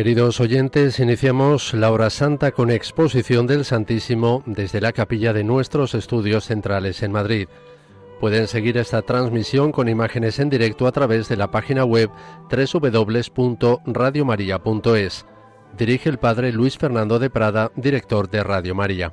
[0.00, 5.94] Queridos oyentes, iniciamos la hora santa con exposición del Santísimo desde la capilla de nuestros
[5.94, 7.48] estudios centrales en Madrid.
[8.18, 12.08] Pueden seguir esta transmisión con imágenes en directo a través de la página web
[12.50, 15.26] www.radiomaria.es.
[15.76, 19.12] Dirige el Padre Luis Fernando de Prada, director de Radio María.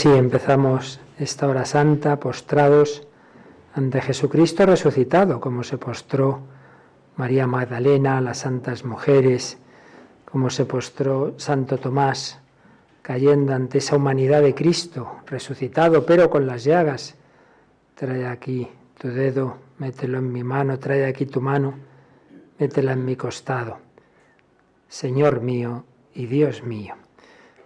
[0.00, 3.06] Así empezamos esta hora santa postrados
[3.74, 6.40] ante Jesucristo resucitado, como se postró
[7.16, 9.58] María Magdalena, las santas mujeres,
[10.24, 12.40] como se postró Santo Tomás,
[13.02, 17.16] cayendo ante esa humanidad de Cristo, resucitado, pero con las llagas.
[17.94, 21.74] Trae aquí tu dedo, mételo en mi mano, trae aquí tu mano,
[22.58, 23.76] métela en mi costado.
[24.88, 25.84] Señor mío
[26.14, 26.94] y Dios mío.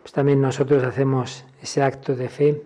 [0.05, 2.63] Pues también nosotros hacemos ese acto de fe.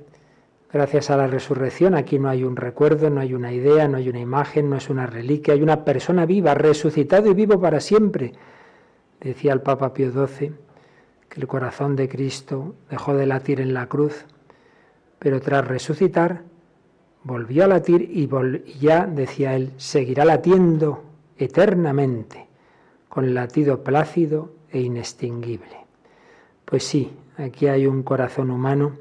[0.72, 4.08] Gracias a la resurrección, aquí no hay un recuerdo, no hay una idea, no hay
[4.08, 8.32] una imagen, no es una reliquia, hay una persona viva, resucitado y vivo para siempre.
[9.20, 10.52] Decía el Papa Pío XII
[11.28, 14.24] que el corazón de Cristo dejó de latir en la cruz,
[15.20, 16.42] pero tras resucitar
[17.22, 18.28] volvió a latir y,
[18.80, 21.04] ya, decía él, seguirá latiendo
[21.36, 22.48] eternamente,
[23.08, 25.86] con latido plácido e inextinguible.
[26.64, 28.96] Pues sí, Aquí hay un corazón humano,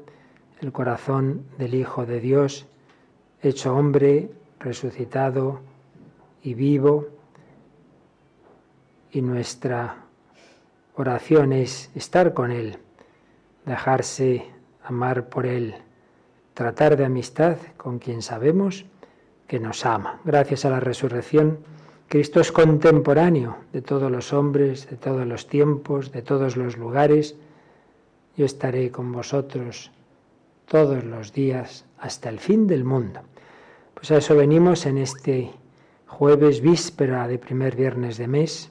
[0.60, 2.66] el corazón del Hijo de Dios,
[3.42, 4.30] hecho hombre,
[4.60, 5.58] resucitado
[6.44, 7.08] y vivo.
[9.10, 10.04] Y nuestra
[10.94, 12.78] oración es estar con Él,
[13.66, 14.46] dejarse
[14.84, 15.74] amar por Él,
[16.54, 18.86] tratar de amistad con quien sabemos
[19.48, 20.20] que nos ama.
[20.24, 21.58] Gracias a la resurrección,
[22.06, 27.34] Cristo es contemporáneo de todos los hombres, de todos los tiempos, de todos los lugares
[28.38, 29.90] yo estaré con vosotros
[30.68, 33.20] todos los días hasta el fin del mundo.
[33.94, 35.50] Pues a eso venimos en este
[36.06, 38.70] jueves víspera de primer viernes de mes,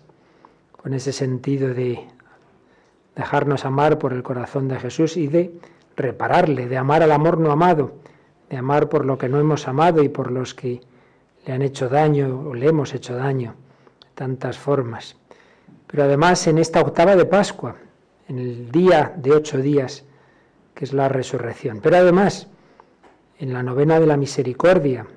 [0.71, 2.07] con ese sentido de
[3.13, 5.51] dejarnos amar por el corazón de Jesús y de
[5.97, 7.91] repararle, de amar al amor no amado,
[8.49, 10.79] de amar por lo que no hemos amado y por los que
[11.45, 13.55] le han hecho daño o le hemos hecho daño,
[13.99, 15.17] de tantas formas.
[15.87, 17.75] Pero además en esta octava de Pascua,
[18.27, 20.05] en el día de ocho días,
[20.73, 21.79] que es la resurrección.
[21.81, 22.47] Pero además,
[23.39, 25.07] en la novena de la misericordia,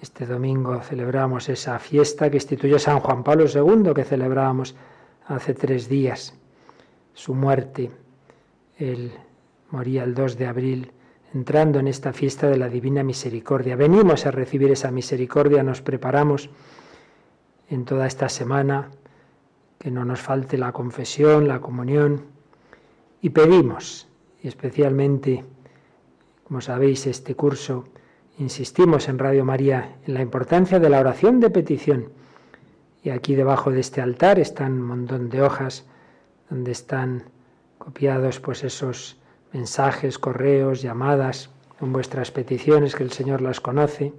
[0.00, 4.74] este domingo celebramos esa fiesta que instituyó San Juan Pablo II, que celebrábamos
[5.26, 6.34] hace tres días,
[7.12, 7.90] su muerte.
[8.78, 9.12] Él
[9.70, 10.92] moría el 2 de abril
[11.34, 13.76] entrando en esta fiesta de la Divina Misericordia.
[13.76, 16.50] Venimos a recibir esa misericordia, nos preparamos
[17.68, 18.90] en toda esta semana,
[19.80, 22.26] que no nos falte la confesión, la comunión,
[23.22, 24.08] y pedimos,
[24.42, 25.42] y especialmente,
[26.44, 27.84] como sabéis, este curso,
[28.38, 32.10] insistimos en Radio María en la importancia de la oración de petición.
[33.02, 35.86] Y aquí debajo de este altar están un montón de hojas
[36.50, 37.24] donde están
[37.78, 39.16] copiados pues esos
[39.50, 41.48] mensajes, correos, llamadas,
[41.78, 44.12] con vuestras peticiones, que el Señor las conoce.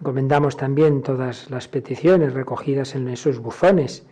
[0.00, 4.06] Encomendamos también todas las peticiones recogidas en esos buzones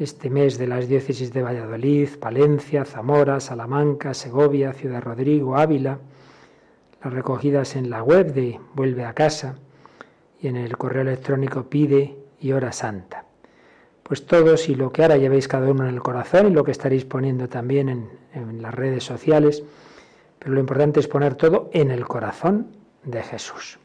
[0.00, 5.98] este mes de las diócesis de Valladolid, Palencia, Zamora, Salamanca, Segovia, Ciudad Rodrigo, Ávila,
[7.04, 9.56] las recogidas en la web de Vuelve a casa
[10.40, 13.26] y en el correo electrónico Pide y Hora Santa.
[14.02, 16.72] Pues todos y lo que ahora llevéis cada uno en el corazón y lo que
[16.72, 19.62] estaréis poniendo también en, en las redes sociales,
[20.38, 22.68] pero lo importante es poner todo en el corazón
[23.04, 23.78] de Jesús.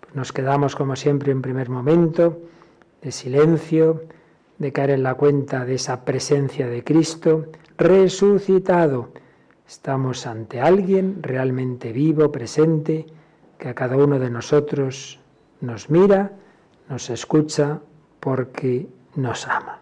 [0.00, 2.40] Pues nos quedamos como siempre en primer momento
[3.02, 4.02] de silencio,
[4.58, 7.46] de caer en la cuenta de esa presencia de Cristo
[7.76, 9.12] resucitado.
[9.66, 13.06] Estamos ante alguien realmente vivo, presente,
[13.58, 15.20] que a cada uno de nosotros
[15.60, 16.32] nos mira,
[16.88, 17.80] nos escucha,
[18.20, 19.81] porque nos ama.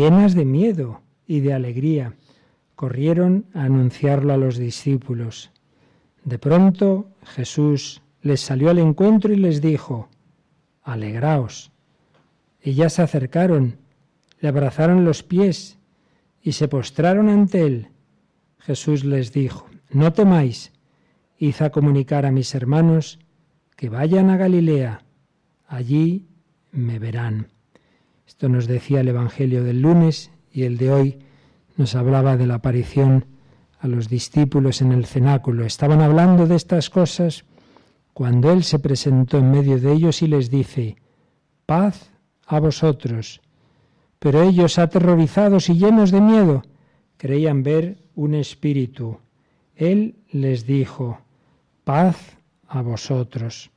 [0.00, 2.14] Llenas de miedo y de alegría,
[2.74, 5.50] corrieron a anunciarlo a los discípulos.
[6.24, 10.08] De pronto Jesús les salió al encuentro y les dijo,
[10.82, 11.70] Alegraos.
[12.62, 13.76] Ellas se acercaron,
[14.40, 15.78] le abrazaron los pies
[16.42, 17.88] y se postraron ante él.
[18.58, 20.72] Jesús les dijo, No temáis,
[21.36, 23.18] id a comunicar a mis hermanos
[23.76, 25.04] que vayan a Galilea,
[25.66, 26.26] allí
[26.72, 27.48] me verán.
[28.30, 31.18] Esto nos decía el Evangelio del lunes y el de hoy
[31.76, 33.24] nos hablaba de la aparición
[33.80, 35.64] a los discípulos en el cenáculo.
[35.64, 37.44] Estaban hablando de estas cosas
[38.14, 40.94] cuando Él se presentó en medio de ellos y les dice,
[41.66, 42.12] paz
[42.46, 43.40] a vosotros.
[44.20, 46.62] Pero ellos, aterrorizados y llenos de miedo,
[47.16, 49.18] creían ver un espíritu.
[49.74, 51.18] Él les dijo,
[51.82, 52.36] paz
[52.68, 53.72] a vosotros.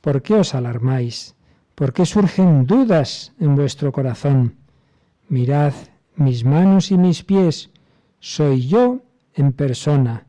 [0.00, 1.34] ¿Por qué os alarmáis?
[1.74, 4.54] ¿Por qué surgen dudas en vuestro corazón?
[5.28, 5.74] Mirad
[6.14, 7.70] mis manos y mis pies,
[8.20, 9.02] soy yo
[9.34, 10.24] en persona.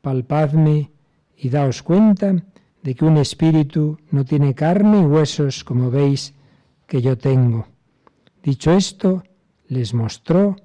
[0.00, 0.90] Palpadme
[1.36, 2.34] y daos cuenta
[2.82, 6.32] de que un espíritu no tiene carne y huesos como veis
[6.86, 7.66] que yo tengo.
[8.42, 9.22] Dicho esto,
[9.68, 10.56] les mostró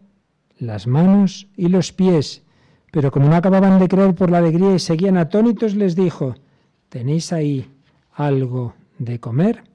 [0.57, 2.43] las manos y los pies,
[2.89, 6.35] pero como no acababan de creer por la alegría y seguían atónitos, les dijo,
[6.87, 7.69] ¿tenéis ahí
[8.13, 9.74] algo de comer?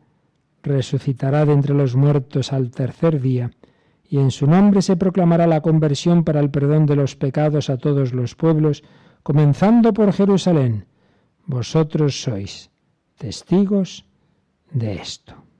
[0.63, 3.51] resucitará de entre los muertos al tercer día,
[4.03, 7.77] y en su nombre se proclamará la conversión para el perdón de los pecados a
[7.77, 8.83] todos los pueblos,
[9.23, 10.85] comenzando por Jerusalén.
[11.45, 12.69] Vosotros sois
[13.17, 14.05] testigos
[14.71, 15.50] de esto.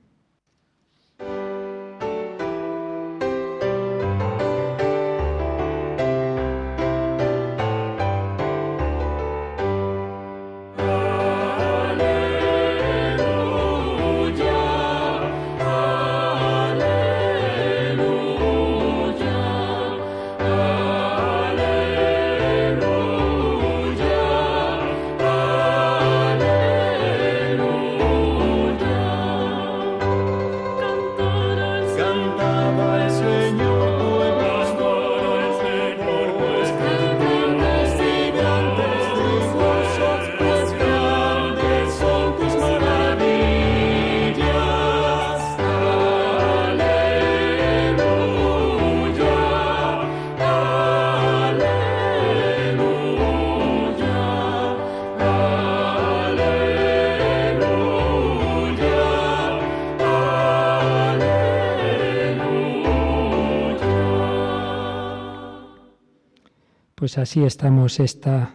[67.12, 68.54] Pues así estamos esta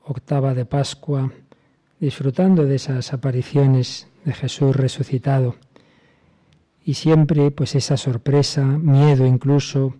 [0.00, 1.30] octava de Pascua,
[2.00, 5.56] disfrutando de esas apariciones de Jesús resucitado.
[6.82, 9.96] Y siempre pues esa sorpresa, miedo incluso,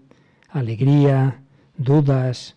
[0.49, 1.43] alegría,
[1.77, 2.57] dudas,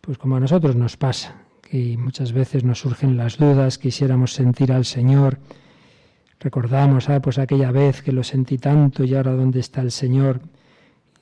[0.00, 4.72] pues como a nosotros nos pasa, que muchas veces nos surgen las dudas, quisiéramos sentir
[4.72, 5.38] al Señor,
[6.40, 10.40] recordamos, ah, pues aquella vez que lo sentí tanto y ahora dónde está el Señor,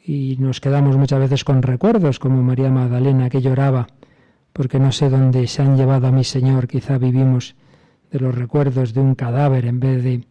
[0.05, 3.87] y nos quedamos muchas veces con recuerdos, como María Magdalena que lloraba,
[4.53, 7.55] porque no sé dónde se han llevado a mi Señor, quizá vivimos
[8.11, 10.25] de los recuerdos de un cadáver en vez de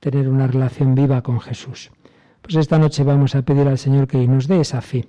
[0.00, 1.90] tener una relación viva con Jesús.
[2.40, 5.08] Pues esta noche vamos a pedir al Señor que nos dé esa fe,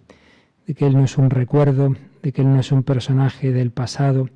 [0.65, 3.71] de que Él no es un recuerdo, de que Él no es un personaje del
[3.71, 4.29] pasado,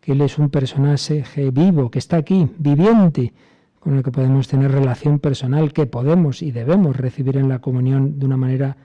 [0.00, 3.32] que Él es un personaje vivo, que está aquí, viviente,
[3.78, 8.18] con el que podemos tener relación personal, que podemos y debemos recibir en la comunión
[8.18, 8.76] de una manera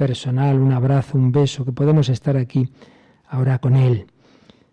[0.00, 2.72] personal, un abrazo, un beso, que podemos estar aquí
[3.28, 4.06] ahora con Él.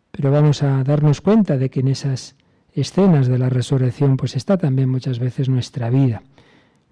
[0.10, 2.38] Pero vamos a darnos cuenta de que en esas
[2.72, 6.24] escenas de la resurrección pues está también muchas veces nuestra vida,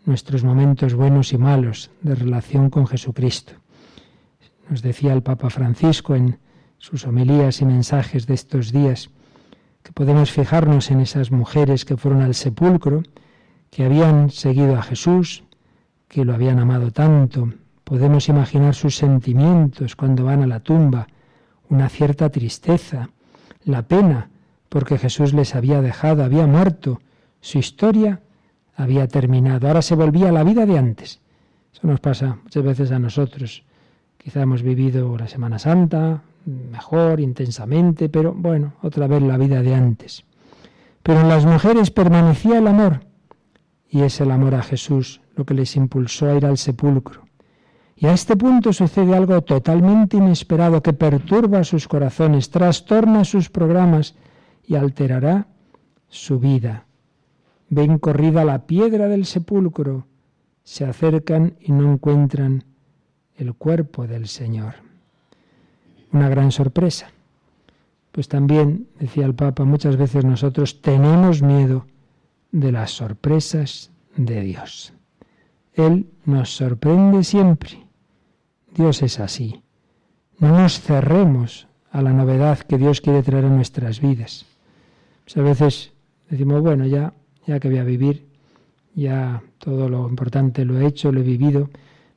[0.04, 3.54] nuestros momentos buenos y malos de relación con Jesucristo.
[4.70, 6.38] Nos decía el Papa Francisco en
[6.78, 9.12] sus homilías y mensajes de estos días
[9.82, 13.02] que podemos fijarnos en esas mujeres que fueron al sepulcro,
[13.72, 15.46] que habían seguido a Jesús,
[16.10, 17.54] que lo habían amado tanto,
[17.86, 21.08] Podemos imaginar sus sentimientos cuando van a la tumba,
[21.70, 23.10] una cierta tristeza,
[23.64, 24.30] la pena
[24.70, 27.00] porque Jesús les había dejado, había muerto,
[27.42, 28.22] su historia
[28.76, 31.22] había terminado, ahora se volvía a la vida de antes.
[31.72, 33.64] Eso nos pasa muchas veces a nosotros.
[34.18, 39.76] Quizá hemos vivido la Semana Santa mejor, intensamente, pero bueno, otra vez la vida de
[39.76, 40.26] antes.
[41.04, 43.02] Pero en las mujeres permanecía el amor,
[43.90, 47.25] y es el amor a Jesús lo que les impulsó a ir al sepulcro.
[47.96, 54.16] Y a este punto sucede algo totalmente inesperado que perturba sus corazones, trastorna sus programas
[54.68, 55.48] y alterará
[56.10, 56.86] su vida.
[57.70, 60.08] Ven corrida la piedra del sepulcro,
[60.64, 62.64] se acercan y no encuentran
[63.38, 64.76] el cuerpo del Señor.
[66.12, 67.12] Una gran sorpresa.
[68.12, 71.86] Pues también, decía el Papa, muchas veces nosotros tenemos miedo
[72.52, 74.94] de las sorpresas de Dios.
[75.74, 77.85] Él nos sorprende siempre.
[78.76, 79.64] Dios es así.
[80.38, 84.46] No nos cerremos a la novedad que Dios quiere traer a nuestras vidas.
[85.24, 85.94] Pues a veces
[86.30, 87.14] decimos, bueno, ya,
[87.48, 88.26] ya que voy a vivir,
[88.94, 91.70] ya todo lo importante lo he hecho, lo he vivido,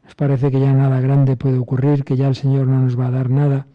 [0.03, 3.07] nos parece que ya nada grande puede ocurrir, que ya el Señor no nos va
[3.07, 3.67] a dar nada.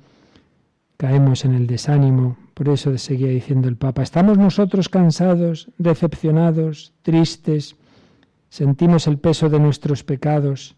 [0.97, 7.77] Caemos en el desánimo, por eso seguía diciendo el Papa, estamos nosotros cansados, decepcionados, tristes,
[8.49, 10.75] sentimos el peso de nuestros pecados,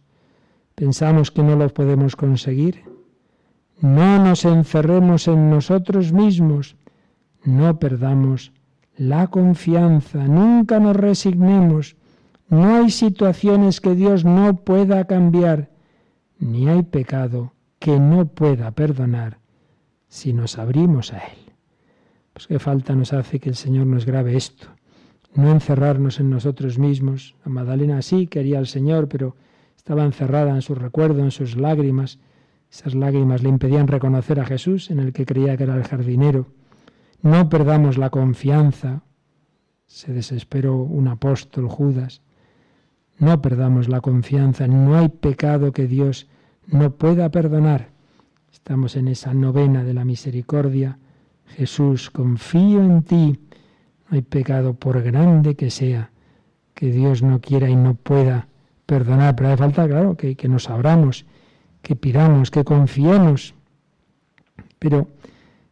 [0.75, 2.83] pensamos que no los podemos conseguir.
[3.81, 6.77] No nos encerremos en nosotros mismos,
[7.43, 8.53] no perdamos
[8.95, 11.97] la confianza, nunca nos resignemos.
[12.47, 15.71] No hay situaciones que Dios no pueda cambiar,
[16.39, 19.39] ni hay pecado que no pueda perdonar
[20.07, 21.53] si nos abrimos a Él.
[22.33, 24.67] Pues qué falta nos hace que el Señor nos grabe esto
[25.35, 27.35] no encerrarnos en nosotros mismos.
[27.43, 29.35] A Magdalena sí quería al Señor, pero
[29.85, 32.17] estaba encerrada en su recuerdo, en sus lágrimas.
[32.71, 36.47] Esas lágrimas le impedían reconocer a Jesús, en el que creía que era el jardinero.
[37.21, 39.03] No perdamos la confianza.
[39.85, 42.23] Se desesperó un apóstol, Judas.
[43.19, 44.67] No perdamos la confianza.
[44.67, 46.27] No hay pecado que Dios
[46.65, 47.89] no pueda perdonar.
[48.51, 50.97] Estamos en esa novena de la misericordia.
[51.45, 53.39] Jesús, confío en ti
[54.09, 56.09] no hay pecado, por grande que sea,
[56.73, 58.47] que Dios no quiera y no pueda
[58.85, 59.35] perdonar.
[59.35, 61.25] Pero hace falta, claro, que, que nos abramos,
[61.81, 63.53] que pidamos, que confiemos.
[64.79, 65.09] Pero,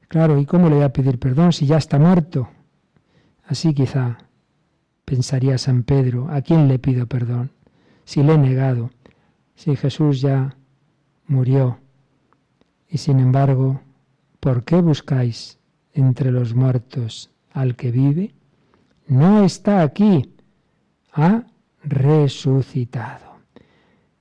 [0.08, 2.50] claro, ¿y cómo le voy a pedir perdón si ya está muerto?
[3.46, 4.18] Así quizá
[5.06, 7.52] pensaría San Pedro, ¿a quién le pido perdón?
[8.06, 8.90] Si le he negado,
[9.56, 10.56] si Jesús ya
[11.28, 11.80] murió.
[12.90, 13.82] Y sin embargo,
[14.40, 15.60] ¿por qué buscáis
[15.94, 18.34] entre los muertos al que vive,
[19.08, 20.34] no está aquí,
[21.14, 21.44] ha
[21.84, 23.34] resucitado.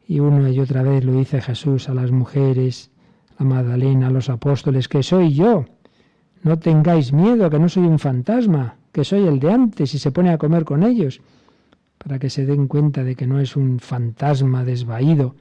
[0.07, 2.90] Y una y otra vez lo dice Jesús a las mujeres,
[3.38, 5.64] a Magdalena, a los apóstoles, que soy yo.
[6.42, 10.11] No tengáis miedo, que no soy un fantasma, que soy el de antes y se
[10.11, 11.20] pone a comer con ellos,
[11.98, 15.37] para que se den cuenta de que no es un fantasma desvaído,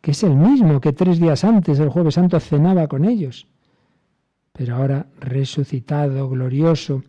[0.00, 3.46] que es el mismo que tres días antes, el jueves santo, cenaba con ellos.
[4.52, 7.02] Pero ahora resucitado, glorioso,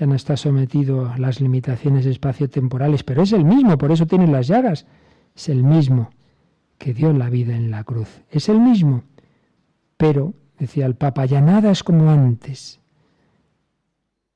[0.00, 4.26] ya no está sometido a las limitaciones espaciotemporales, pero es el mismo, por eso tiene
[4.26, 4.86] las llagas.
[5.36, 6.08] Es el mismo
[6.78, 8.22] que dio la vida en la cruz.
[8.30, 9.02] Es el mismo.
[9.98, 12.80] Pero, decía el Papa, ya nada es como antes.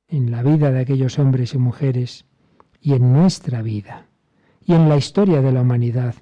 [0.06, 2.26] En la vida de aquellos hombres y mujeres
[2.82, 4.06] y en nuestra vida
[4.66, 6.14] y en la historia de la humanidad.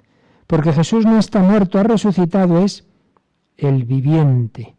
[0.47, 2.87] Porque Jesús no está muerto, ha resucitado, es
[3.57, 4.77] el viviente.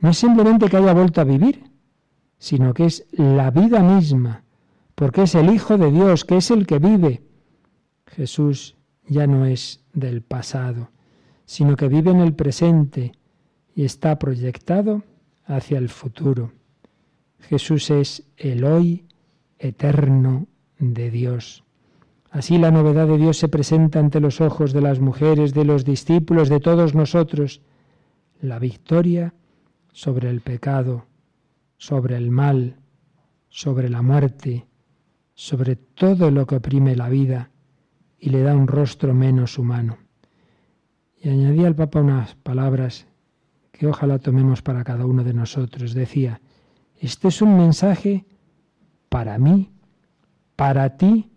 [0.00, 1.71] No es simplemente que haya vuelto a vivir,
[2.42, 4.42] sino que es la vida misma,
[4.96, 7.22] porque es el Hijo de Dios, que es el que vive.
[8.04, 8.74] Jesús
[9.06, 10.90] ya no es del pasado,
[11.44, 13.12] sino que vive en el presente
[13.76, 15.04] y está proyectado
[15.44, 16.50] hacia el futuro.
[17.38, 19.04] Jesús es el hoy
[19.60, 20.48] eterno
[20.80, 21.62] de Dios.
[22.28, 25.84] Así la novedad de Dios se presenta ante los ojos de las mujeres, de los
[25.84, 27.62] discípulos, de todos nosotros.
[28.40, 29.32] La victoria
[29.92, 31.06] sobre el pecado,
[31.82, 32.76] sobre el mal,
[33.48, 34.68] sobre la muerte,
[35.34, 37.50] sobre todo lo que oprime la vida
[38.20, 39.98] y le da un rostro menos humano.
[41.20, 43.08] Y añadía el Papa unas palabras
[43.72, 45.92] que ojalá tomemos para cada uno de nosotros.
[45.92, 46.40] Decía,
[47.00, 48.26] este es un mensaje
[49.08, 49.72] para mí,
[50.54, 51.32] para ti,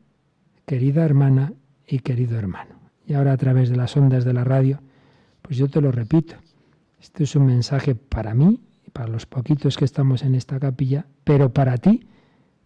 [0.68, 1.54] querida hermana
[1.88, 2.76] y querido hermano.
[3.08, 4.80] Y ahora a través de las ondas de la radio,
[5.42, 6.36] pues yo te lo repito,
[7.02, 8.62] este es un mensaje para mí
[8.96, 12.08] para los poquitos que estamos en esta capilla, pero para ti,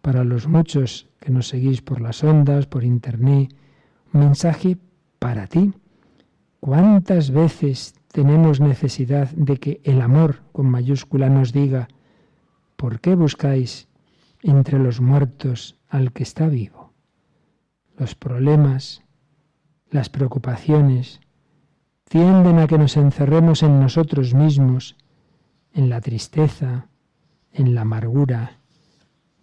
[0.03, 3.51] para los muchos que nos seguís por las ondas, por internet,
[4.13, 4.77] un mensaje
[5.17, 5.73] para ti.
[6.59, 11.87] ¿Cuántas veces tenemos necesidad de que el amor con mayúscula nos diga,
[12.75, 13.87] ¿por qué buscáis
[14.43, 16.93] entre los muertos al que está vivo?
[17.97, 19.01] Los problemas,
[19.89, 21.21] las preocupaciones,
[22.07, 24.95] tienden a que nos encerremos en nosotros mismos,
[25.73, 26.87] en la tristeza,
[27.51, 28.57] en la amargura,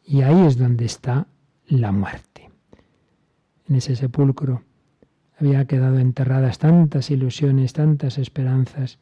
[0.05, 1.27] y ahí es donde está
[1.67, 2.51] la muerte.
[3.69, 4.63] En ese sepulcro
[5.39, 8.99] había quedado enterradas tantas ilusiones, tantas esperanzas.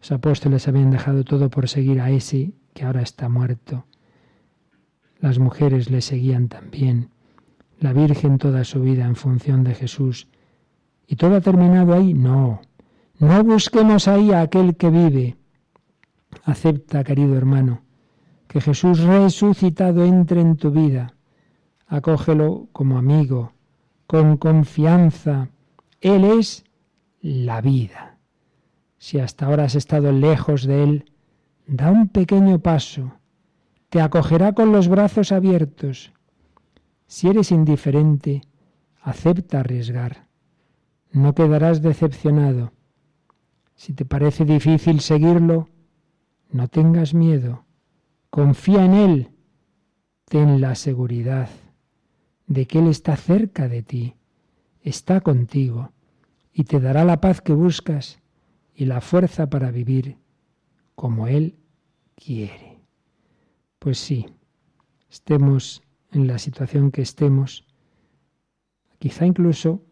[0.00, 3.84] Los apóstoles habían dejado todo por seguir a ese que ahora está muerto.
[5.20, 7.10] Las mujeres le seguían también,
[7.80, 10.28] la Virgen toda su vida en función de Jesús.
[11.06, 12.14] ¿Y todo ha terminado ahí?
[12.14, 12.60] No.
[13.18, 15.36] No busquemos ahí a aquel que vive.
[16.44, 17.82] Acepta, querido hermano,
[18.46, 21.14] que Jesús resucitado entre en tu vida.
[21.86, 23.52] Acógelo como amigo,
[24.06, 25.50] con confianza.
[26.00, 26.64] Él es
[27.20, 28.18] la vida.
[28.98, 31.12] Si hasta ahora has estado lejos de Él,
[31.66, 33.12] da un pequeño paso.
[33.90, 36.12] Te acogerá con los brazos abiertos.
[37.06, 38.42] Si eres indiferente,
[39.02, 40.26] acepta arriesgar.
[41.10, 42.72] No quedarás decepcionado.
[43.74, 45.68] Si te parece difícil seguirlo,
[46.50, 47.64] no tengas miedo.
[48.30, 49.30] Confía en Él.
[50.24, 51.48] Ten la seguridad
[52.46, 54.14] de que Él está cerca de ti,
[54.80, 55.92] está contigo
[56.52, 58.20] y te dará la paz que buscas
[58.74, 60.18] y la fuerza para vivir
[60.94, 61.56] como Él
[62.14, 62.78] quiere.
[63.78, 64.26] Pues sí,
[65.10, 67.64] estemos en la situación que estemos,
[68.98, 69.84] quizá incluso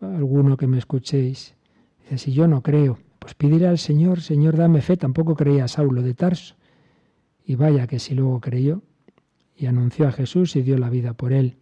[0.00, 1.54] alguno que me escuchéis,
[2.02, 6.02] dice, si yo no creo, pues pediré al Señor, Señor, dame fe, tampoco creía Saulo
[6.02, 6.54] de Tarso.
[7.44, 8.82] Y vaya que si luego creyó
[9.56, 11.56] y anunció a Jesús y dio la vida por él.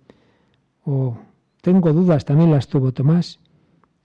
[0.84, 1.18] O
[1.60, 3.40] tengo dudas, también las tuvo Tomás.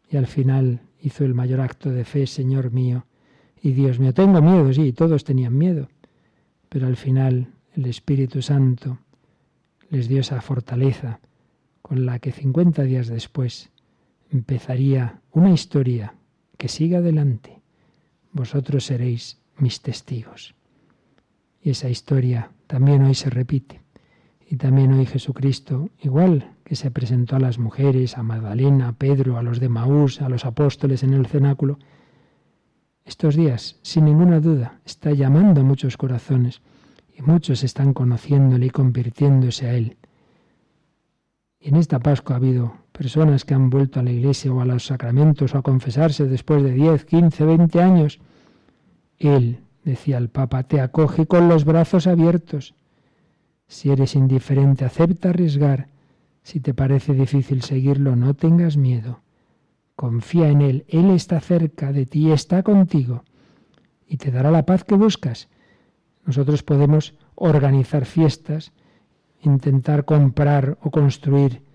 [0.09, 3.05] Y al final hizo el mayor acto de fe, Señor mío
[3.61, 4.13] y Dios mío.
[4.13, 5.89] Tengo miedo, sí, todos tenían miedo.
[6.69, 8.99] Pero al final el Espíritu Santo
[9.89, 11.19] les dio esa fortaleza
[11.81, 13.71] con la que 50 días después
[14.31, 16.13] empezaría una historia
[16.59, 17.61] que siga adelante.
[18.33, 20.55] Vosotros seréis mis testigos.
[21.63, 23.81] Y esa historia también hoy se repite.
[24.45, 29.37] Y también hoy Jesucristo, igual que se presentó a las mujeres, a Magdalena, a Pedro,
[29.37, 31.79] a los de Maús, a los apóstoles en el cenáculo,
[33.05, 36.61] estos días, sin ninguna duda, está llamando a muchos corazones
[37.17, 39.97] y muchos están conociéndole y convirtiéndose a Él.
[41.57, 44.65] Y en esta Pascua ha habido personas que han vuelto a la iglesia o a
[44.65, 48.19] los sacramentos o a confesarse después de 10, 15, 20 años.
[49.17, 52.75] Él decía el Papa, te acoge con los brazos abiertos.
[53.69, 55.87] Si eres indiferente, acepta arriesgar.
[56.43, 59.21] Si te parece difícil seguirlo, no tengas miedo.
[59.95, 63.23] Confía en Él, Él está cerca de ti, está contigo
[64.09, 65.47] y te dará la paz que buscas.
[66.25, 68.73] Nosotros podemos organizar fiestas,
[69.41, 71.68] intentar comprar o construir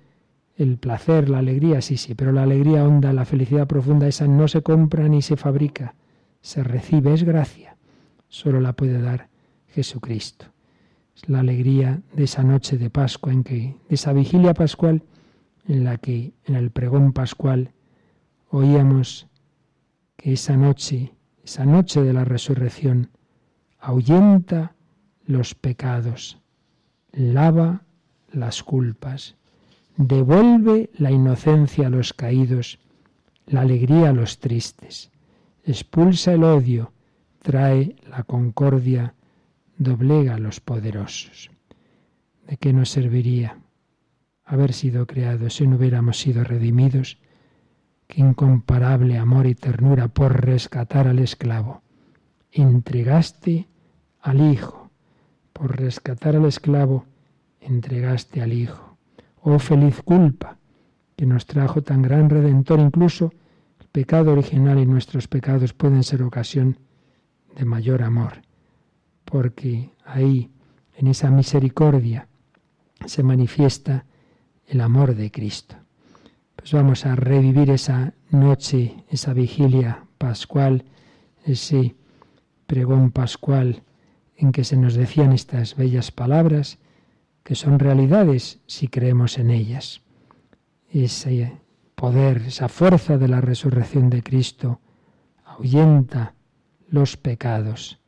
[0.57, 4.49] el placer, la alegría, sí, sí, pero la alegría honda, la felicidad profunda, esa no
[4.49, 5.95] se compra ni se fabrica,
[6.41, 7.75] se recibe, es gracia
[8.35, 9.29] solo la puede dar
[9.69, 10.47] Jesucristo.
[11.15, 15.05] Es la alegría de esa noche de Pascua, en que, de esa vigilia pascual,
[15.69, 17.71] en la que en el pregón pascual
[18.51, 19.29] oíamos
[20.17, 21.15] que esa noche,
[21.45, 23.11] esa noche de la resurrección,
[23.79, 24.75] ahuyenta
[25.25, 26.41] los pecados,
[27.13, 27.85] lava
[28.33, 29.37] las culpas,
[29.97, 32.81] devuelve la inocencia a los caídos,
[33.47, 35.11] la alegría a los tristes,
[35.65, 36.93] expulsa el odio,
[37.43, 39.15] trae la concordia,
[39.77, 41.51] doblega a los poderosos.
[42.47, 43.59] ¿De qué nos serviría
[44.45, 47.19] haber sido creados si no hubiéramos sido redimidos?
[48.07, 51.83] Qué incomparable amor y ternura por rescatar al esclavo.
[52.53, 53.69] Entregaste
[54.21, 54.91] al Hijo.
[55.53, 57.07] Por rescatar al esclavo,
[57.61, 58.94] entregaste al Hijo.
[59.47, 60.57] Oh feliz culpa
[61.17, 62.81] que nos trajo tan gran redentor.
[62.81, 63.31] Incluso
[63.79, 66.79] el pecado original y nuestros pecados pueden ser ocasión
[67.55, 68.41] de mayor amor,
[69.27, 70.51] porque ahí,
[70.97, 72.27] en esa misericordia,
[73.05, 74.07] se manifiesta
[74.67, 75.77] el amor de Cristo.
[76.57, 80.85] Pues vamos a revivir esa noche, esa vigilia pascual,
[81.45, 81.97] ese
[82.67, 83.83] pregón pascual
[84.37, 86.79] en que se nos decían estas bellas palabras,
[87.45, 90.01] que son realidades si creemos en ellas.
[90.91, 91.53] Ese
[91.95, 94.81] poder, esa fuerza de la resurrección de Cristo
[95.45, 96.35] ahuyenta
[96.89, 98.01] los pecados,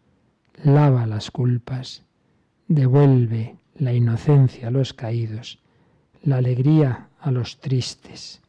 [0.64, 2.04] lava las culpas,
[2.66, 5.60] devuelve la inocencia a los caídos,
[6.22, 8.40] la alegría a los tristes.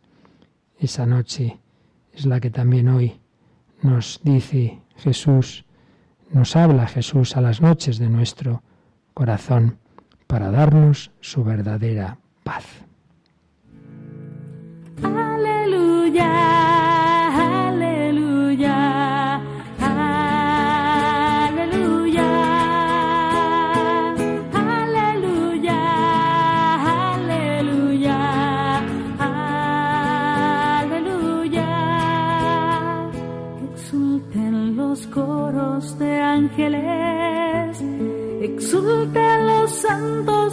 [0.80, 1.60] Esa noche
[2.14, 3.20] es la que también hoy
[3.82, 5.66] nos dice Jesús,
[6.32, 8.64] nos habla Jesús a las noches de nuestro
[9.14, 9.80] corazón
[10.28, 12.66] para darnos su verdadera paz.
[15.02, 16.30] Aleluya,
[17.68, 19.42] aleluya,
[21.40, 22.30] aleluya,
[24.54, 25.80] aleluya,
[27.14, 28.20] aleluya,
[30.82, 31.70] aleluya.
[33.58, 36.97] Que exulten los coros de ángeles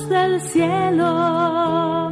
[0.09, 2.11] del cielo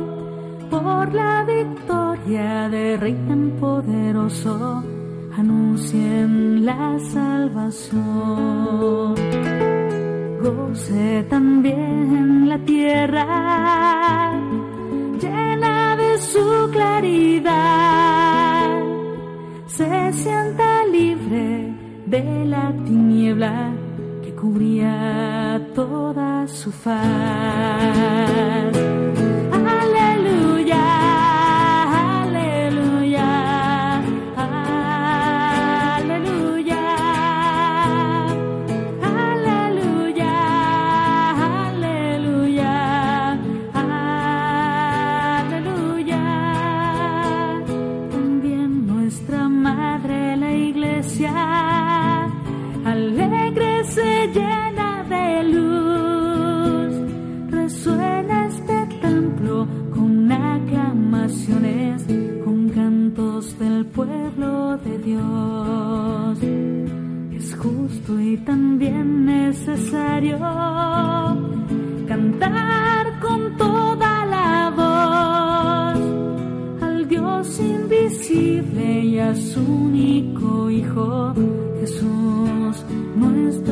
[0.70, 4.83] por la victoria de Rey tan poderoso
[5.37, 8.02] anuncien la salvación.
[10.42, 14.33] Goce también la tierra
[15.20, 17.52] llena de su claridad.
[19.66, 21.74] Se sienta libre
[22.07, 23.71] de la tiniebla
[24.42, 27.02] cubría toda su faz.
[72.08, 76.00] Cantar con toda la voz
[76.82, 81.34] al Dios invisible y a su único Hijo
[81.80, 82.84] Jesús
[83.16, 83.71] nuestro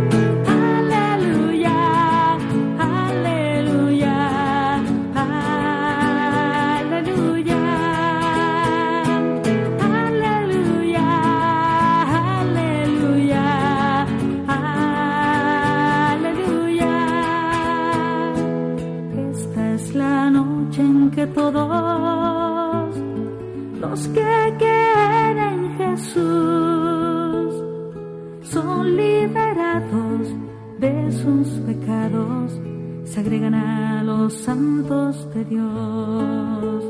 [33.21, 36.85] agregan a los santos de Dios.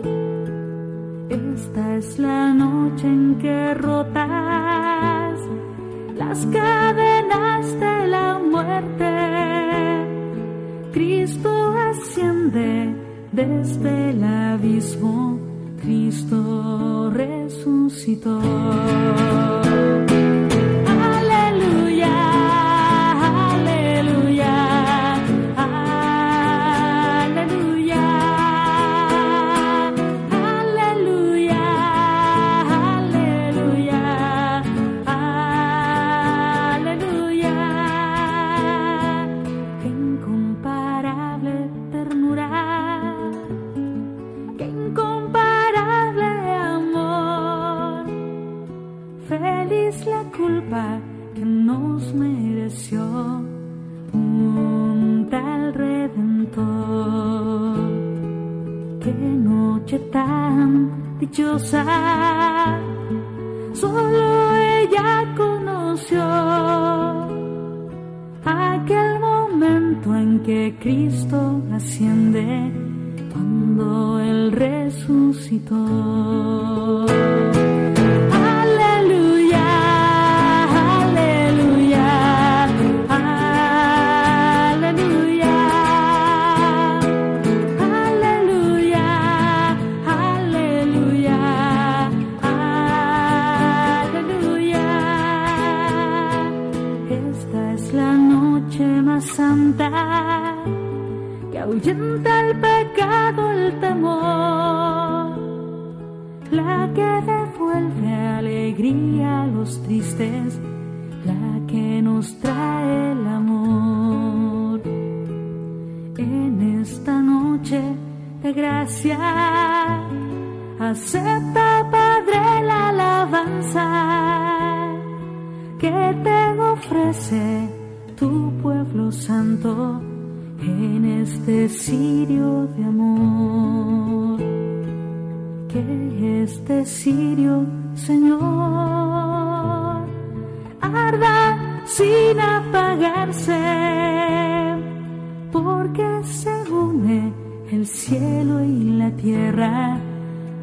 [1.29, 5.39] Esta es la noche en que rotas
[6.15, 9.11] las cadenas de la muerte.
[10.93, 11.51] Cristo
[11.89, 13.00] asciende
[13.31, 15.39] desde el abismo,
[15.81, 18.41] Cristo resucitó.
[61.33, 62.40] Solo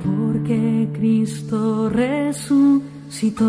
[0.03, 3.49] porque Cristo resucitó.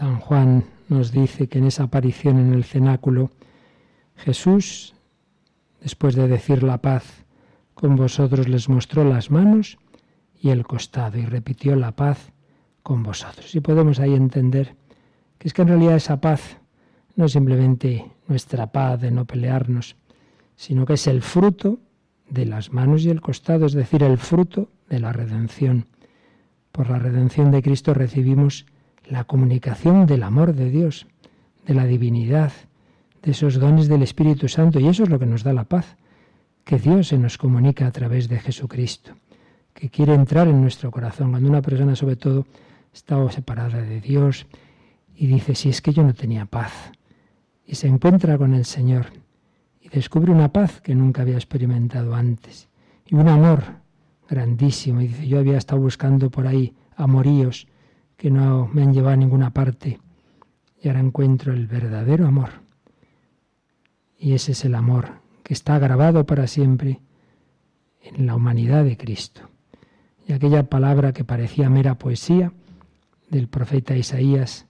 [0.00, 3.30] San Juan nos dice que en esa aparición en el cenáculo,
[4.16, 4.94] Jesús,
[5.82, 7.26] después de decir la paz,
[7.74, 9.76] con vosotros les mostró las manos
[10.40, 12.32] y el costado y repitió la paz
[12.82, 13.54] con vosotros.
[13.54, 14.74] Y podemos ahí entender
[15.36, 16.56] que es que en realidad esa paz
[17.14, 19.96] no es simplemente nuestra paz de no pelearnos,
[20.56, 21.78] sino que es el fruto
[22.26, 25.84] de las manos y el costado, es decir, el fruto de la redención.
[26.72, 28.64] Por la redención de Cristo recibimos
[29.10, 31.06] la comunicación del amor de Dios,
[31.66, 32.52] de la divinidad,
[33.22, 34.78] de esos dones del Espíritu Santo.
[34.80, 35.96] Y eso es lo que nos da la paz,
[36.64, 39.12] que Dios se nos comunica a través de Jesucristo,
[39.74, 41.30] que quiere entrar en nuestro corazón.
[41.30, 42.46] Cuando una persona sobre todo
[42.94, 44.46] está separada de Dios
[45.16, 46.92] y dice, si es que yo no tenía paz,
[47.66, 49.06] y se encuentra con el Señor
[49.80, 52.68] y descubre una paz que nunca había experimentado antes,
[53.06, 53.64] y un amor
[54.28, 57.66] grandísimo, y dice, yo había estado buscando por ahí amoríos,
[58.20, 59.98] que no me han llevado a ninguna parte.
[60.82, 62.50] Y ahora encuentro el verdadero amor.
[64.18, 67.00] Y ese es el amor que está grabado para siempre
[68.02, 69.48] en la humanidad de Cristo.
[70.28, 72.52] Y aquella palabra que parecía mera poesía
[73.30, 74.66] del profeta Isaías,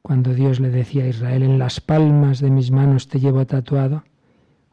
[0.00, 4.04] cuando Dios le decía a Israel, en las palmas de mis manos te llevo tatuado,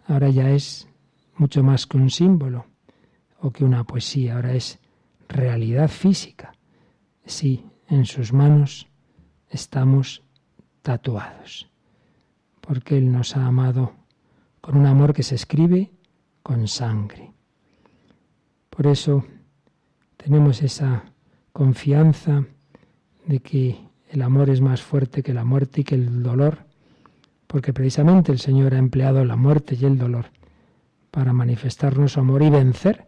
[0.08, 0.88] ahora ya es
[1.36, 2.68] mucho más que un símbolo
[3.42, 4.80] o que una poesía, ahora es
[5.28, 6.55] realidad física.
[7.26, 8.88] Sí, en sus manos
[9.50, 10.24] estamos
[10.84, 11.70] tatuados,
[12.62, 13.94] porque Él nos ha amado
[14.62, 15.92] con un amor que se escribe
[16.44, 17.34] con sangre.
[18.70, 19.26] Por eso
[20.18, 21.06] tenemos esa
[21.52, 22.46] confianza
[23.26, 26.66] de que el amor es más fuerte que la muerte y que el dolor,
[27.48, 30.28] porque precisamente el Señor ha empleado la muerte y el dolor
[31.10, 33.08] para manifestarnos su amor y vencer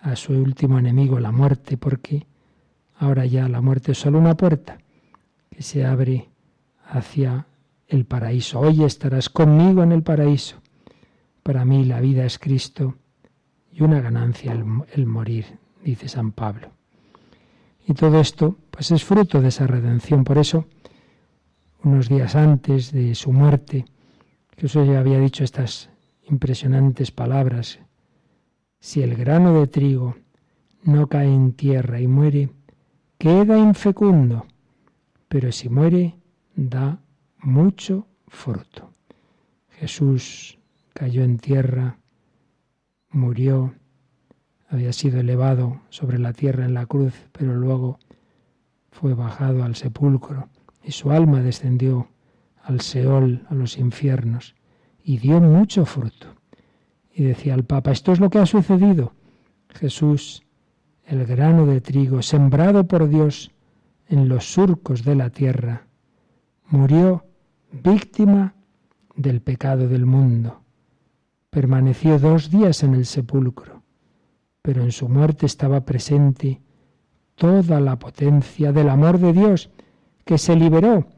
[0.00, 2.26] a su último enemigo, la muerte, porque
[3.00, 4.76] Ahora ya la muerte es solo una puerta
[5.48, 6.28] que se abre
[6.86, 7.46] hacia
[7.88, 8.60] el paraíso.
[8.60, 10.56] Hoy estarás conmigo en el paraíso.
[11.42, 12.96] Para mí la vida es Cristo
[13.72, 15.46] y una ganancia el, morir,
[15.82, 16.72] dice San Pablo.
[17.88, 20.22] Y todo esto pues es fruto de esa redención.
[20.22, 20.66] Por eso,
[21.82, 23.86] unos días antes de su muerte,
[24.58, 25.88] Jesús ya había dicho estas
[26.28, 27.78] impresionantes palabras.
[28.78, 30.16] Si el grano de trigo
[30.82, 32.50] no cae en tierra y muere,
[33.20, 34.46] queda infecundo,
[35.28, 36.16] pero si muere,
[36.56, 36.98] da
[37.42, 38.94] mucho fruto.
[39.68, 40.58] Jesús
[40.94, 41.98] cayó en tierra,
[43.10, 43.74] murió,
[44.70, 47.98] había sido elevado sobre la tierra en la cruz, pero luego
[48.90, 50.48] fue bajado al sepulcro
[50.82, 52.08] y su alma descendió
[52.62, 54.54] al Seol, a los infiernos,
[55.04, 56.36] y dio mucho fruto.
[57.12, 59.12] Y decía el Papa, esto es lo que ha sucedido.
[59.68, 60.42] Jesús
[61.10, 63.50] el grano de trigo sembrado por Dios
[64.08, 65.88] en los surcos de la tierra,
[66.68, 67.24] murió
[67.72, 68.54] víctima
[69.16, 70.62] del pecado del mundo.
[71.50, 73.82] Permaneció dos días en el sepulcro,
[74.62, 76.60] pero en su muerte estaba presente
[77.34, 79.70] toda la potencia del amor de Dios
[80.24, 81.08] que se liberó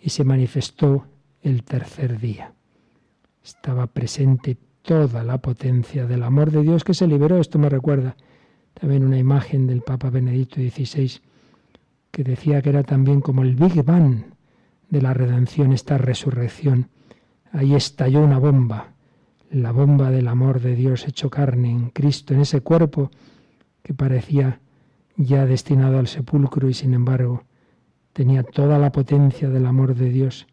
[0.00, 1.04] y se manifestó
[1.42, 2.54] el tercer día.
[3.44, 7.38] Estaba presente toda la potencia del amor de Dios que se liberó.
[7.38, 8.16] Esto me recuerda
[8.78, 11.20] también una imagen del Papa Benedicto XVI
[12.10, 14.24] que decía que era también como el Big Bang
[14.90, 16.88] de la redención, esta resurrección.
[17.52, 18.92] Ahí estalló una bomba,
[19.50, 23.10] la bomba del amor de Dios hecho carne en Cristo, en ese cuerpo
[23.82, 24.60] que parecía
[25.16, 27.44] ya destinado al sepulcro y sin embargo
[28.12, 30.46] tenía toda la potencia del amor de Dios.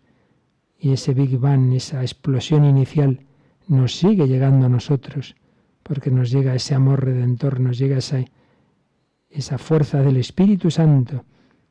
[0.80, 3.20] Y ese Big Bang, esa explosión inicial,
[3.68, 5.36] nos sigue llegando a nosotros,
[5.84, 8.24] porque nos llega ese amor redentor, nos llega esa,
[9.30, 11.26] esa fuerza del Espíritu Santo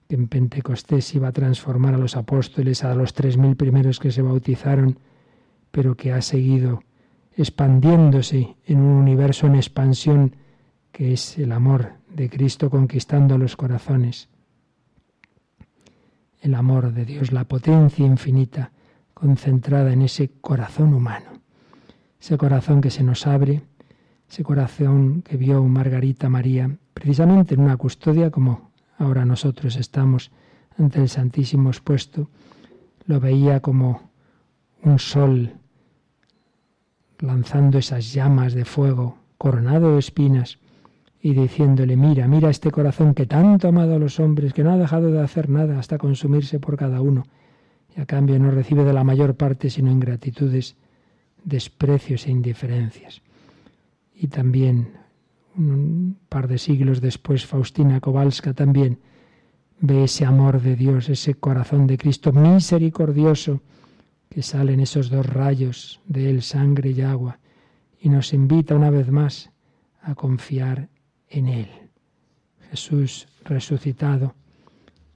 [0.08, 4.12] que en Pentecostés iba a transformar a los apóstoles, a los tres mil primeros que
[4.12, 4.98] se bautizaron,
[5.70, 6.82] pero que ha seguido
[7.36, 10.36] expandiéndose en un universo en expansión
[10.92, 14.28] que es el amor de Cristo conquistando los corazones.
[16.40, 18.72] El amor de Dios, la potencia infinita
[19.14, 21.30] concentrada en ese corazón humano,
[22.20, 23.62] ese corazón que se nos abre,
[24.33, 30.30] ese corazón que vio Margarita María, precisamente en una custodia como ahora nosotros estamos
[30.78, 32.30] ante el Santísimo expuesto,
[33.05, 34.09] lo veía como
[34.85, 35.53] un sol
[37.18, 40.59] lanzando esas llamas de fuego, coronado de espinas,
[41.20, 44.72] y diciéndole, mira, mira este corazón que tanto ha amado a los hombres, que no
[44.72, 47.24] ha dejado de hacer nada hasta consumirse por cada uno,
[47.95, 50.74] y a cambio no recibe de la mayor parte sino ingratitudes,
[51.45, 53.20] desprecios e indiferencias.
[54.14, 54.94] Y también,
[55.56, 59.00] un par de siglos después, Faustina Kowalska también
[59.80, 63.62] ve ese amor de Dios, ese corazón de Cristo misericordioso,
[64.28, 67.38] que salen esos dos rayos de él, sangre y agua,
[68.00, 69.50] y nos invita una vez más
[70.00, 70.88] a confiar
[71.28, 71.68] en Él.
[72.70, 74.34] Jesús resucitado,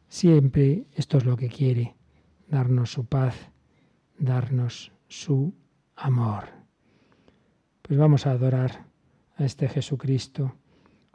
[0.09, 1.95] siempre esto es lo que quiere,
[2.49, 3.35] darnos su paz,
[4.19, 5.55] darnos su
[5.97, 6.56] amor.
[7.87, 8.85] Pues vamos a adorar
[9.37, 10.57] a este Jesucristo,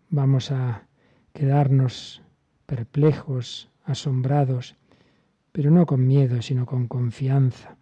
[0.10, 0.88] vamos a
[1.34, 2.22] quedarnos
[2.66, 4.78] perplejos, asombrados,
[5.52, 7.76] pero no con miedo, sino con confianza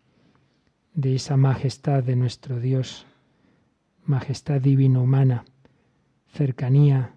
[0.96, 3.06] de esa majestad de nuestro Dios,
[4.06, 5.46] majestad divino humana,
[6.34, 7.14] cercanía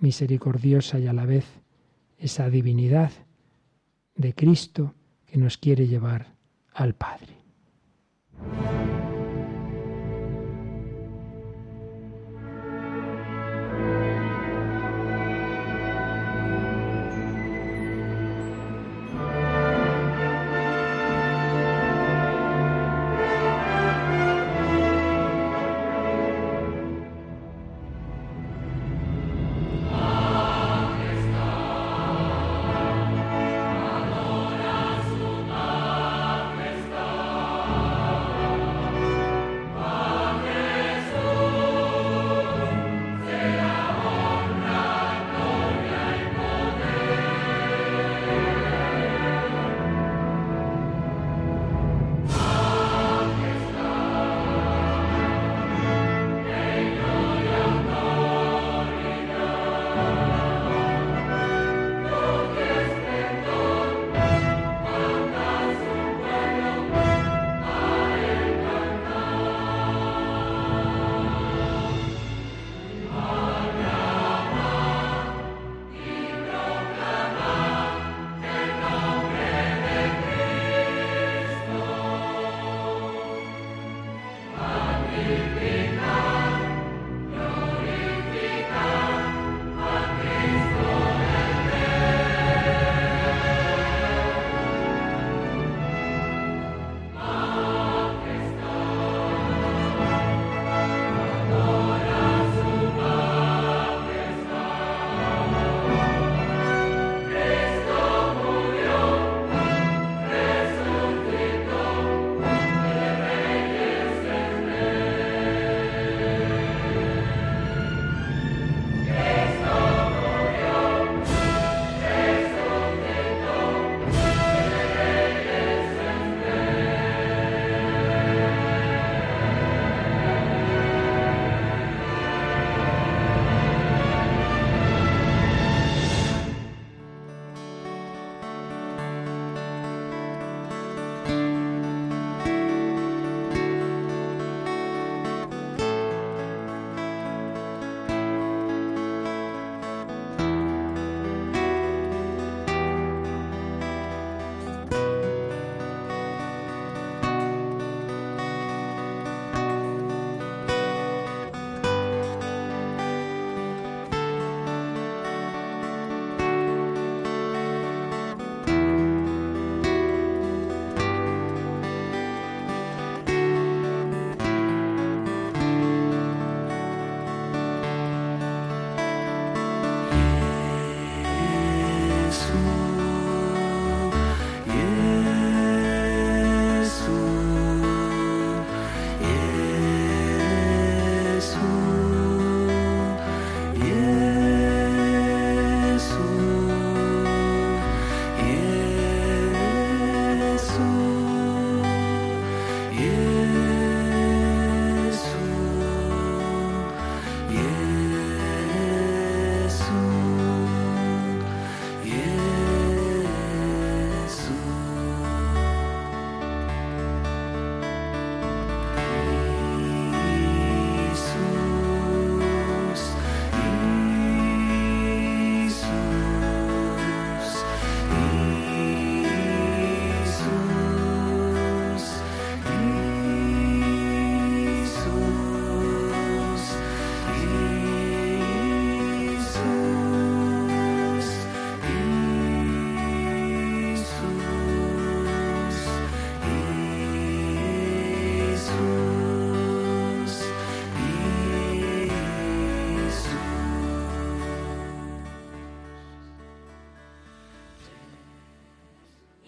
[0.00, 1.46] misericordiosa y a la vez
[2.18, 3.12] esa divinidad
[4.16, 4.94] de Cristo
[5.26, 6.34] que nos quiere llevar
[6.72, 7.34] al Padre.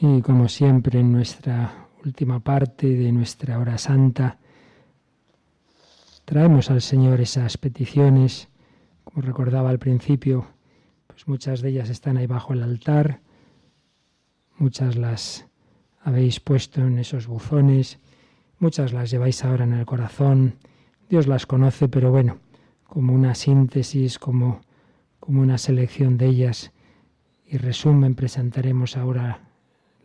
[0.09, 4.39] Y como siempre en nuestra última parte de nuestra hora santa,
[6.25, 8.49] traemos al Señor esas peticiones,
[9.03, 10.47] como recordaba al principio,
[11.09, 13.21] pues muchas de ellas están ahí bajo el altar,
[14.59, 15.49] muchas las
[16.01, 17.99] habéis puesto en esos buzones,
[18.61, 20.55] muchas las lleváis ahora en el corazón,
[21.09, 22.39] Dios las conoce, pero bueno,
[22.85, 24.61] como una síntesis, como,
[25.19, 26.73] como una selección de ellas.
[27.45, 29.46] Y resumen, presentaremos ahora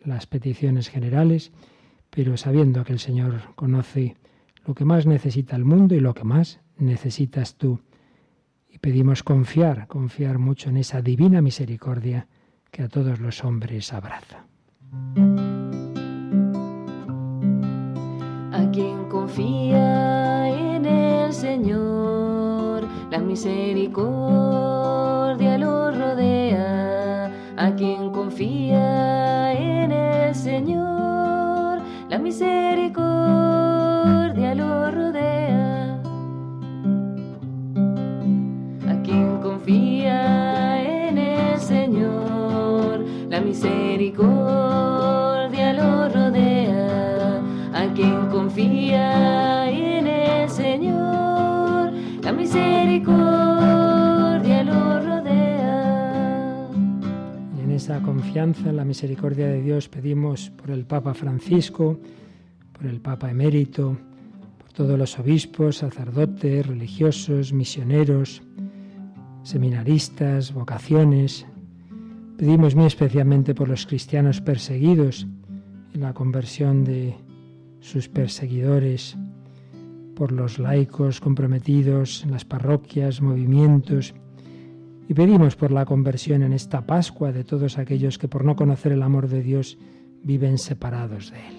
[0.04, 1.52] las peticiones generales,
[2.10, 4.16] pero sabiendo que el Señor conoce
[4.66, 7.82] lo que más necesita el mundo y lo que más necesitas tú.
[8.70, 12.28] Y pedimos confiar, confiar mucho en esa divina misericordia
[12.72, 14.46] que a todos los hombres abraza.
[18.54, 27.34] A quien confía en el Señor, la misericordia lo rodea.
[27.58, 29.31] A quien confía
[32.12, 36.04] la misericordia lo rodea.
[38.90, 47.42] A quien confía en el Señor, la misericordia lo rodea.
[47.74, 53.21] A quien confía en el Señor, la misericordia
[57.82, 62.00] esa confianza en la misericordia de Dios pedimos por el Papa Francisco,
[62.74, 63.98] por el Papa emérito,
[64.60, 68.44] por todos los obispos, sacerdotes, religiosos, misioneros,
[69.42, 71.48] seminaristas, vocaciones.
[72.38, 75.26] Pedimos muy especialmente por los cristianos perseguidos
[75.92, 77.16] y la conversión de
[77.80, 79.18] sus perseguidores,
[80.16, 84.14] por los laicos comprometidos en las parroquias, movimientos,
[85.08, 88.92] y pedimos por la conversión en esta Pascua de todos aquellos que por no conocer
[88.92, 89.78] el amor de Dios
[90.24, 91.58] viven separados de Él.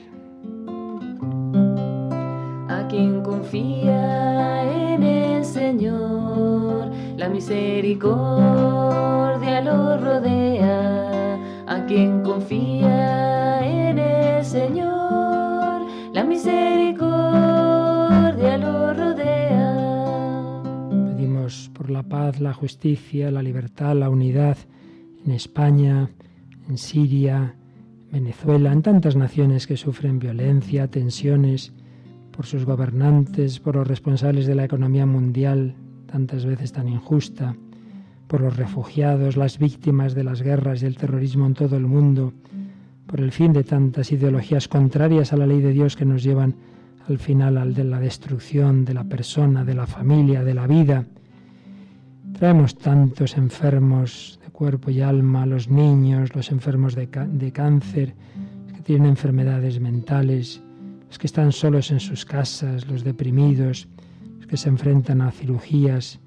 [2.69, 11.35] A quien confía en el Señor, la misericordia lo rodea.
[11.67, 15.83] A quien confía en el Señor,
[16.13, 16.82] la misericordia
[22.03, 24.57] la paz, la justicia, la libertad, la unidad
[25.25, 26.11] en España,
[26.69, 27.55] en Siria,
[28.11, 31.73] Venezuela, en tantas naciones que sufren violencia, tensiones,
[32.33, 35.77] por sus gobernantes, por los responsables de la economía mundial,
[36.11, 37.55] tantas veces tan injusta,
[38.27, 42.33] por los refugiados, las víctimas de las guerras y el terrorismo en todo el mundo,
[43.07, 46.57] por el fin de tantas ideologías contrarias a la ley de Dios que nos llevan
[47.09, 51.07] al final al de la destrucción de la persona, de la familia, de la vida.
[52.39, 57.09] Traemos tantos enfermos de cuerpo y alma, los niños, los enfermos de,
[57.53, 58.15] cáncer,
[58.75, 60.63] que tienen enfermedades mentales,
[61.07, 63.89] los que están solos en sus casas, los deprimidos,
[64.39, 66.21] los que se enfrentan a cirugías,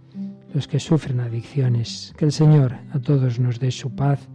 [0.54, 2.14] los que sufren adicciones.
[2.18, 4.30] Que el Señor a todos nos dé su paz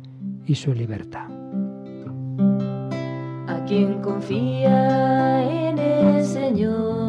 [0.47, 1.29] y su libertad.
[3.47, 7.00] A quien confía en el Señor,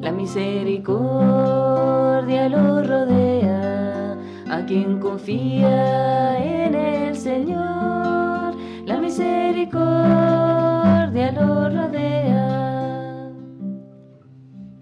[0.00, 4.16] la misericordia lo rodea.
[4.48, 8.54] A quien confía en el Señor,
[8.86, 13.32] la misericordia lo rodea.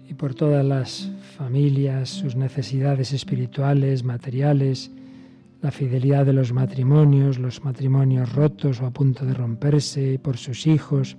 [0.07, 4.91] Y por todas las familias, sus necesidades espirituales, materiales,
[5.61, 10.67] la fidelidad de los matrimonios, los matrimonios rotos o a punto de romperse, por sus
[10.67, 11.17] hijos,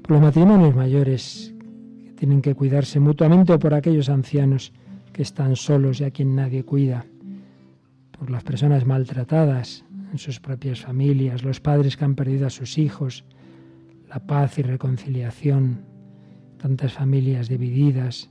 [0.00, 1.49] por los matrimonios mayores
[2.20, 4.74] tienen que cuidarse mutuamente por aquellos ancianos
[5.10, 7.06] que están solos y a quien nadie cuida,
[8.10, 12.76] por las personas maltratadas en sus propias familias, los padres que han perdido a sus
[12.76, 13.24] hijos,
[14.10, 15.86] la paz y reconciliación,
[16.58, 18.28] tantas familias divididas,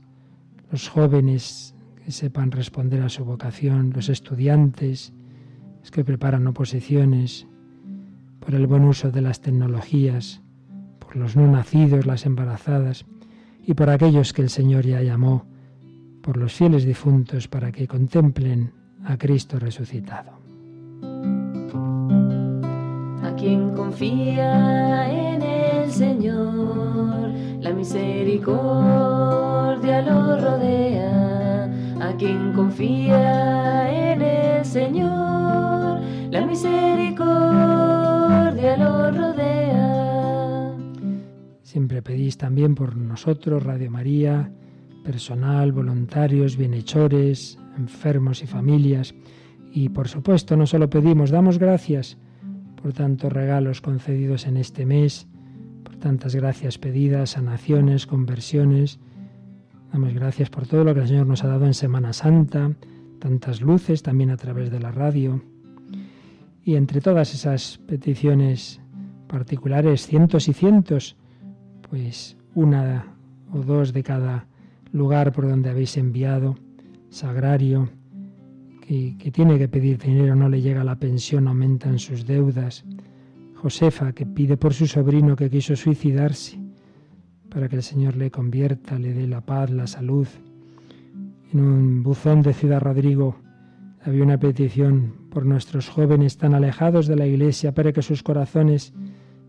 [0.71, 1.73] los jóvenes
[2.05, 5.13] que sepan responder a su vocación, los estudiantes,
[5.91, 7.47] que preparan oposiciones,
[8.39, 10.43] por el buen uso de las tecnologías,
[10.99, 13.03] por los no nacidos, las embarazadas
[13.69, 15.45] y por aquellos que el Señor ya llamó,
[16.23, 18.71] por los fieles difuntos para que contemplen
[19.05, 20.31] a Cristo resucitado.
[23.23, 27.29] A quien confía en el Señor,
[27.61, 31.65] la misericordia lo rodea.
[32.01, 36.01] A quien confía en el Señor,
[36.31, 39.38] la misericordia lo rodea.
[41.69, 44.51] Siempre pedís también por nosotros, Radio María,
[45.03, 49.13] personal, voluntarios, bienhechores, enfermos y familias.
[49.71, 52.17] Y por supuesto, no solo pedimos, damos gracias
[52.81, 55.27] por tantos regalos concedidos en este mes,
[55.83, 58.99] por tantas gracias pedidas, sanaciones, conversiones.
[59.93, 62.71] Damos gracias por todo lo que el Señor nos ha dado en Semana Santa,
[63.19, 65.43] tantas luces también a través de la radio.
[66.63, 68.81] Y entre todas esas peticiones
[69.27, 71.15] particulares, cientos y cientos,
[71.89, 73.15] pues una
[73.51, 74.47] o dos de cada
[74.91, 76.55] lugar por donde habéis enviado,
[77.09, 77.89] sagrario,
[78.85, 82.85] que, que, tiene que pedir dinero, no le llega la pensión, aumentan sus deudas.
[83.55, 86.59] Josefa, que pide por su sobrino que quiso suicidarse,
[87.49, 90.27] para que el Señor le convierta, le dé la paz, la salud.
[91.51, 93.35] En un buzón de Ciudad Rodrigo
[94.01, 98.93] había una petición por nuestros jóvenes tan alejados de la iglesia, para que sus corazones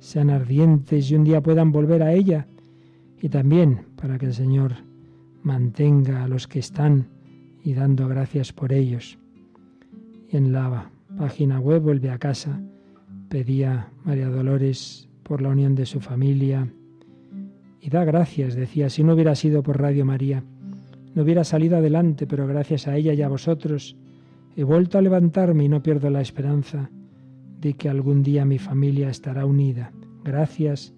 [0.00, 2.48] sean ardientes y un día puedan volver a ella,
[3.20, 4.72] y también para que el Señor
[5.42, 7.06] mantenga a los que están
[7.62, 9.18] y dando gracias por ellos.
[10.30, 12.60] Y en la página web Vuelve a casa
[13.28, 16.66] pedía María Dolores por la unión de su familia
[17.80, 20.42] y da gracias, decía, si no hubiera sido por Radio María,
[21.14, 23.96] no hubiera salido adelante, pero gracias a ella y a vosotros
[24.56, 26.90] he vuelto a levantarme y no pierdo la esperanza
[27.60, 29.92] de que algún día mi familia estará unida.
[30.24, 30.94] Gracias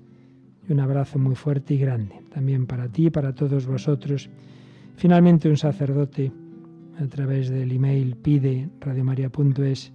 [0.68, 4.30] y un abrazo muy fuerte y grande, también para ti y para todos vosotros.
[4.96, 6.32] Finalmente un sacerdote
[6.98, 9.92] a través del email pide radiomaria.es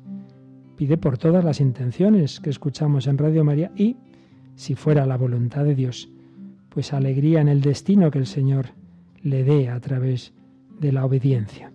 [0.76, 3.97] pide por todas las intenciones que escuchamos en Radio María y,
[4.55, 6.09] si fuera la voluntad de Dios,
[6.70, 8.68] pues alegría en el destino que el Señor
[9.24, 10.34] le dé a través
[10.80, 11.72] de la obediencia.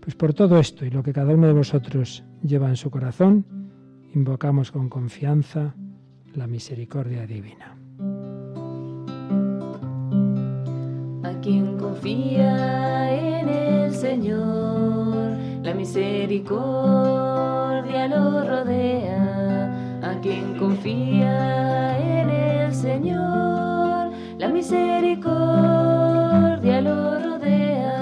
[0.00, 3.46] Pues por todo esto y lo que cada uno de vosotros lleva en su corazón,
[4.14, 5.74] invocamos con confianza
[6.34, 7.76] la misericordia divina.
[11.24, 19.98] A quien confía en el Señor, la misericordia lo rodea.
[20.02, 27.92] A quien confía en el Señor, la misericordia lo rodea.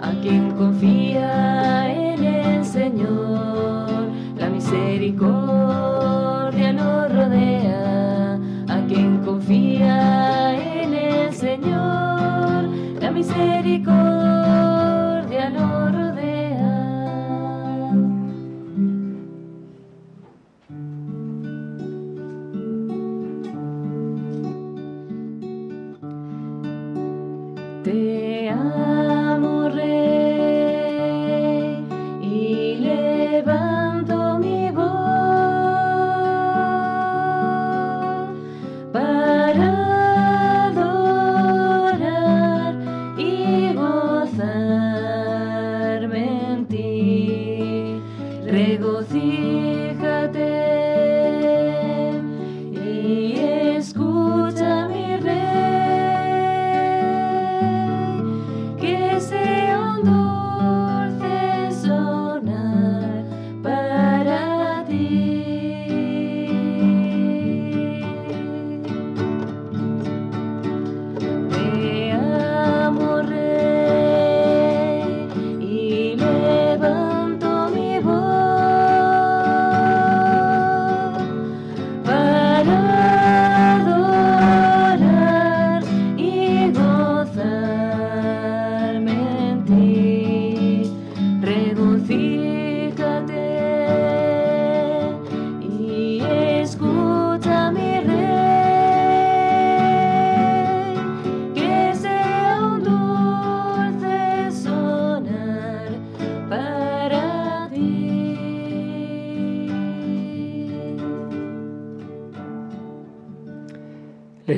[0.00, 1.85] A quien confía en
[2.96, 8.38] Señor, la misericordia lo rodea.
[8.68, 15.75] A quien confía en el Señor, la misericordia lo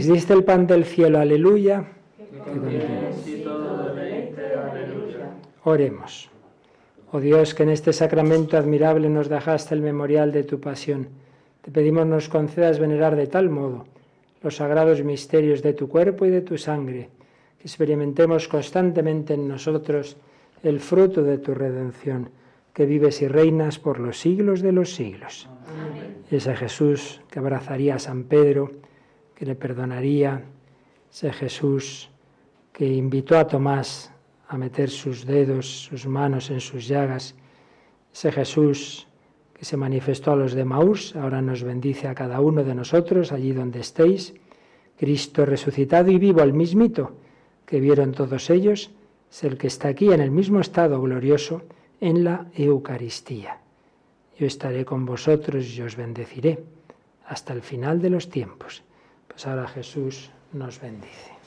[0.09, 1.85] diste el pan del cielo, aleluya.
[5.65, 6.31] Oremos.
[7.11, 11.09] Oh Dios, que en este sacramento admirable nos dejaste el memorial de tu pasión,
[11.63, 13.87] te pedimos nos concedas venerar de tal modo
[14.43, 17.09] los sagrados misterios de tu cuerpo y de tu sangre,
[17.59, 20.17] que experimentemos constantemente en nosotros
[20.63, 22.31] el fruto de tu redención,
[22.73, 25.49] que vives y reinas por los siglos de los siglos.
[26.31, 28.71] Ese Jesús que abrazaría a San Pedro,
[29.39, 30.43] que le perdonaría,
[31.13, 32.11] ese Jesús
[32.73, 34.11] que invitó a Tomás
[34.49, 37.37] a meter sus dedos, sus manos en sus llagas,
[38.13, 39.07] ese Jesús
[39.55, 43.31] que se manifestó a los de Maús, ahora nos bendice a cada uno de nosotros
[43.31, 44.35] allí donde estéis,
[44.99, 47.13] Cristo resucitado y vivo, el mismito
[47.65, 48.91] que vieron todos ellos,
[49.31, 51.63] es el que está aquí en el mismo estado glorioso
[52.01, 53.61] en la Eucaristía.
[54.37, 56.59] yo estaré con vosotros y os bendeciré
[57.25, 58.83] hasta el final de los tiempos.
[59.29, 61.38] Pues ahora Jesús nos bendice.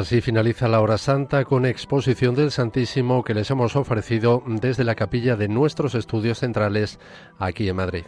[0.00, 4.94] Así finaliza la hora santa con exposición del Santísimo que les hemos ofrecido desde la
[4.94, 6.98] capilla de nuestros estudios centrales
[7.38, 8.04] aquí en Madrid.